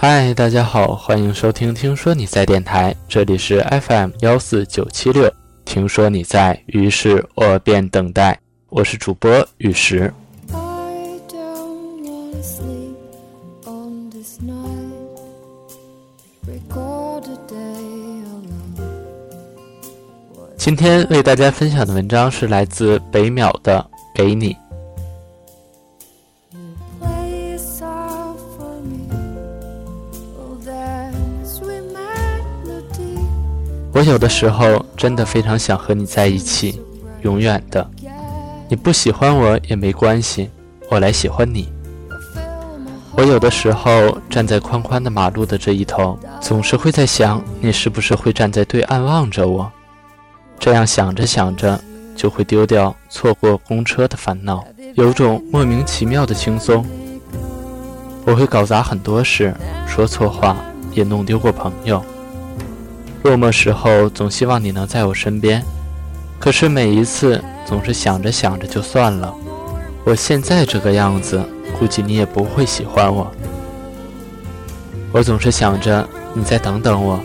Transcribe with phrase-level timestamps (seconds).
[0.00, 5.28] 嗨，大家好，欢迎收听《听说你在电台》，这里是 FM 幺四九七六。
[5.64, 8.38] 听说你在，于是我便等待。
[8.68, 10.14] 我是主播雨石。
[20.56, 23.84] 今天为大家分享的文章是来自北淼的
[24.16, 24.54] 《给你》。
[33.98, 36.80] 我有的时候真的非常想和你在一起，
[37.22, 37.84] 永远的。
[38.68, 40.48] 你不喜欢我也没关系，
[40.88, 41.68] 我来喜欢你。
[43.16, 49.68] 我有的时候站在宽宽的马路的这一头，总是会在想，你是不是会站在对岸望着我？
[50.60, 51.80] 这样想着想着，
[52.14, 56.86] 就会丢掉错过公车的烦恼，有种莫名其妙的轻松。
[58.24, 59.52] 我会搞砸很多事，
[59.88, 60.56] 说错话，
[60.92, 62.00] 也弄丢过朋友。
[63.22, 65.62] 落寞时候，总希望你能在我身边，
[66.38, 69.34] 可是每一次总是想着想着就算了。
[70.04, 71.42] 我现在这个样子，
[71.78, 73.30] 估计你也不会喜欢我。
[75.12, 77.20] 我总是想着你再等等我，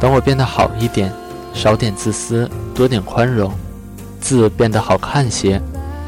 [0.00, 1.12] 等我变得好一点，
[1.52, 3.52] 少点自私，多点宽容，
[4.20, 5.60] 字变得好看些，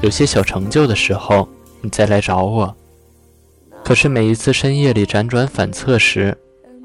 [0.00, 1.48] 有些小成就的时候，
[1.80, 2.74] 你再来找我。
[3.84, 6.36] 可是每一次深夜里辗转反侧时，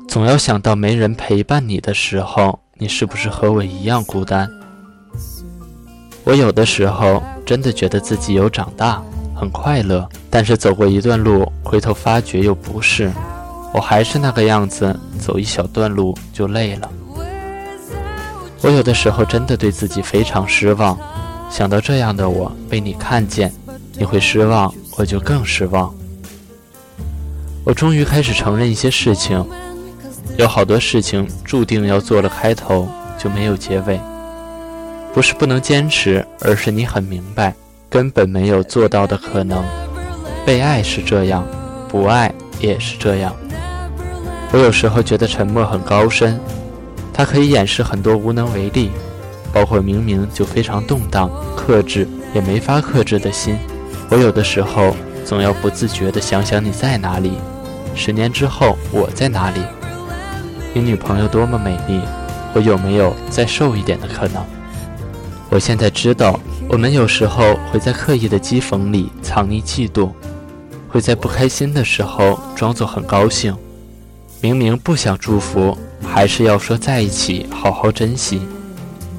[0.08, 4.50] 总要想到没人陪伴你的时候，你是不是和我一样孤单？
[6.24, 9.02] 我有的时候真的觉得自己有长大，
[9.36, 10.08] 很快乐。
[10.30, 13.12] 但是走过一段路，回头发觉又不是，
[13.74, 16.90] 我还是那个样子，走一小段路就累了。
[18.62, 20.98] 我有的时候真的对自己非常失望，
[21.50, 23.52] 想到这样的我被你看见，
[23.98, 25.94] 你会失望，我就更失望。
[27.66, 29.44] 我终于开始承认一些事情。
[30.38, 32.88] 有好多事情注定要做了开头
[33.20, 34.00] 就没有结尾，
[35.14, 37.54] 不是不能坚持，而是你很明白，
[37.90, 39.64] 根本没有做到的可能。
[40.46, 41.48] 被爱是这样，
[41.88, 43.34] 不爱也是这样。
[44.52, 46.40] 我有时候觉得沉默很高深，
[47.14, 48.92] 它可以掩饰很多无能为力，
[49.54, 53.58] 包括明明就非常动荡、克制也没法克制的心。
[54.10, 57.38] 我有的时候总要不自觉地想想你在哪里，
[57.96, 59.62] 十年之后我在哪里。
[60.76, 62.02] 你女朋友多么美丽，
[62.54, 64.44] 我有没有再瘦一点的可能？
[65.52, 70.10] 我现在知道，我们有时候会在刻意的讥讽里藏匿嫉妒，
[70.90, 73.56] 会在不开心的时候装作很高兴，
[74.42, 78.42] 明明不想祝福，还是要说在一起，好好珍惜。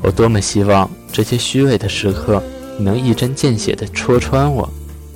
[0.02, 2.42] 我多么希望这些虚伪的时刻，
[2.80, 4.68] 能一针见血地戳穿我，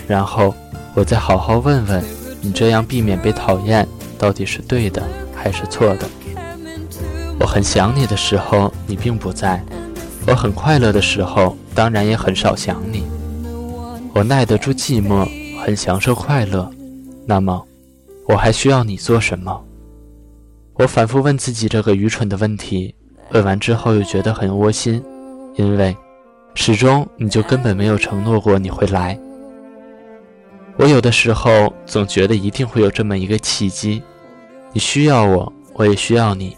[0.07, 0.55] 然后
[0.95, 2.05] 我再好好问问
[2.41, 5.03] 你，这样避免被讨厌，到底是对的
[5.35, 6.09] 还是错的？
[7.41, 9.61] 我很想你的时候，你并不在；
[10.27, 13.05] 我很快乐的时候，当然也很少想你。
[14.13, 15.27] 我耐得住寂寞，
[15.61, 16.69] 很享受快乐。
[17.25, 17.65] 那么，
[18.27, 19.65] 我还需要你做什么？
[20.75, 22.95] 我反复问自己这个愚蠢的问题，
[23.31, 25.03] 问完之后又觉得很窝心，
[25.55, 25.97] 因为
[26.55, 29.19] 始终你就根本没有承诺过你会来。
[30.77, 34.03] 我有的时候总觉得一定会有这么一个契机，
[34.73, 36.57] 你需要我，我也需要你。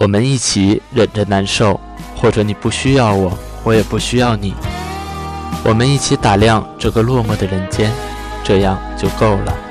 [0.00, 1.78] 我们一起忍着难受，
[2.16, 4.54] 或者你不需要我，我也不需要你。
[5.62, 7.92] 我们一起打量这个落寞的人间，
[8.42, 9.69] 这样就够了。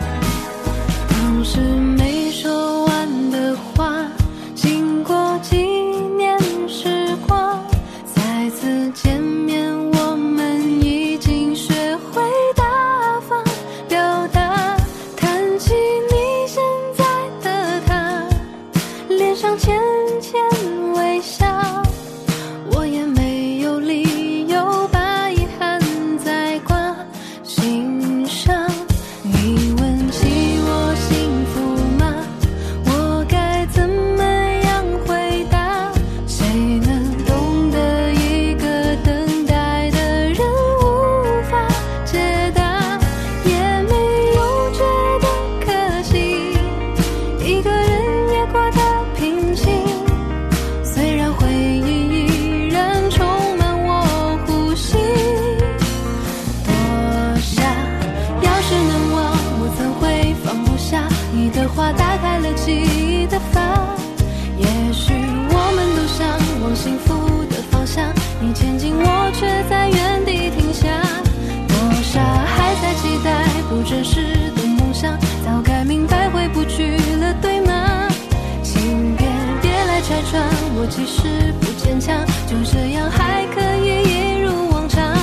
[80.82, 85.14] 我其实不坚强，就这样还可以一如往常。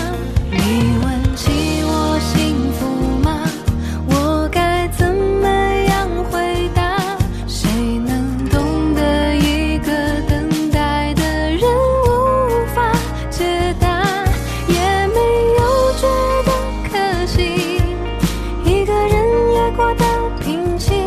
[0.50, 0.58] 你
[1.02, 2.84] 问起我幸福
[3.24, 3.48] 吗？
[4.06, 6.98] 我该怎么样回答？
[7.48, 7.70] 谁
[8.04, 9.86] 能懂得一个
[10.28, 11.22] 等待的
[11.52, 12.92] 人无法
[13.30, 14.04] 解答？
[14.68, 15.18] 也没
[15.56, 16.06] 有觉
[16.44, 16.50] 得
[16.92, 17.80] 可惜，
[18.62, 20.04] 一个人也过得
[20.44, 21.05] 平静。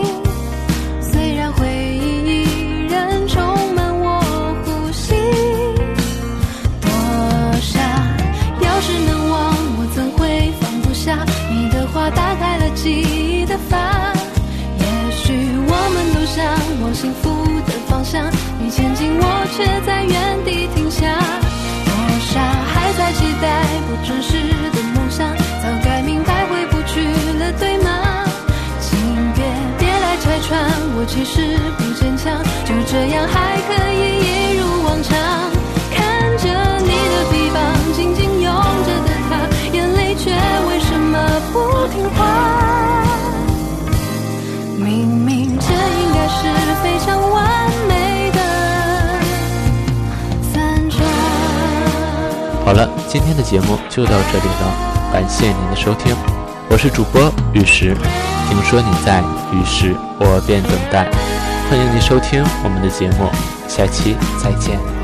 [19.60, 21.20] 却在原地停下。
[21.84, 21.92] 多
[22.32, 24.32] 傻，还在期待不真实
[24.72, 27.02] 的梦想，早该明白回不去
[27.38, 28.24] 了，对吗？
[28.80, 28.98] 请
[29.34, 29.44] 别
[29.78, 30.64] 别来拆穿，
[30.96, 31.60] 我其实
[52.70, 56.16] 好了，今天的节目就到这里了，感谢您的收听，
[56.70, 57.20] 我是主播
[57.52, 57.98] 玉石。
[58.48, 61.10] 听说你在，于是我便等待。
[61.68, 63.28] 欢迎您收听我们的节目，
[63.68, 64.99] 下期再见。